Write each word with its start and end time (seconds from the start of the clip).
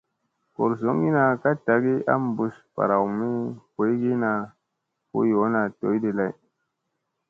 Goor 0.53 0.71
zogina 0.81 1.21
ka 1.41 1.49
ɗagi 1.65 1.93
a 2.13 2.13
bus 2.35 2.55
baraw 2.75 3.05
mi 3.17 3.27
boyginadi, 3.75 4.51
vo 5.09 5.19
yoona 5.31 5.61
doydi 5.79 6.09
lay. 6.17 6.33